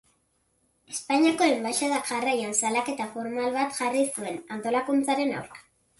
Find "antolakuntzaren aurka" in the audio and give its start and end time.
4.57-5.67